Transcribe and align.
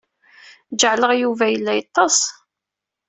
Jeɛleɣ 0.81 1.11
Yuba 1.21 1.45
yella 1.49 1.73
yeṭṭes. 1.77 2.17